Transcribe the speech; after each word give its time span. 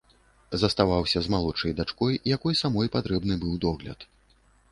Заставаўся 0.61 1.21
з 1.25 1.31
малодшай 1.33 1.75
дачкой, 1.81 2.17
якой 2.37 2.59
самой 2.63 2.87
патрэбны 2.97 3.35
быў 3.43 3.53
догляд. 3.67 3.99